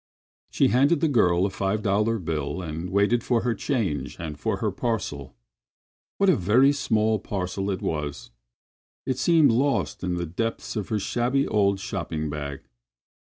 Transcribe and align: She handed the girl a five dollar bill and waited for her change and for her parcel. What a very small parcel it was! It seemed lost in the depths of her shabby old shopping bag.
She 0.49 0.69
handed 0.69 0.99
the 0.99 1.07
girl 1.07 1.45
a 1.45 1.51
five 1.51 1.83
dollar 1.83 2.17
bill 2.17 2.59
and 2.63 2.89
waited 2.89 3.23
for 3.23 3.41
her 3.41 3.53
change 3.53 4.19
and 4.19 4.35
for 4.39 4.57
her 4.57 4.71
parcel. 4.71 5.35
What 6.17 6.27
a 6.27 6.35
very 6.35 6.71
small 6.71 7.19
parcel 7.19 7.69
it 7.69 7.83
was! 7.83 8.31
It 9.05 9.19
seemed 9.19 9.51
lost 9.51 10.03
in 10.03 10.15
the 10.15 10.25
depths 10.25 10.75
of 10.75 10.89
her 10.89 10.97
shabby 10.97 11.47
old 11.47 11.79
shopping 11.79 12.31
bag. 12.31 12.61